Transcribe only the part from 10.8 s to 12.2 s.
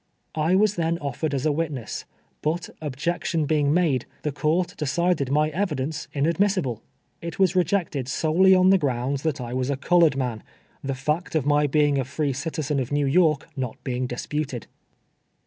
tlio fact of my lieing a